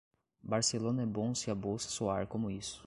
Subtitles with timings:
[0.41, 2.79] Barcelona é bom se a bolsa soar como isso.